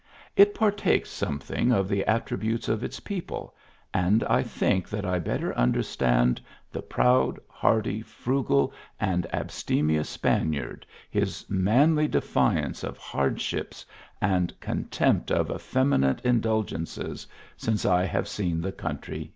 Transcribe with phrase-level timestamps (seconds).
[0.35, 3.53] It partakes sorrfething of the attri butes of its people,
[3.93, 10.49] and I think that I better under stand the proud, hardy, frugal and ,v Span
[10.53, 13.85] iard, his manly defiance of hardships,
[14.19, 19.29] and contempt of effeminate indulgences, since 1 have seen the coun trv r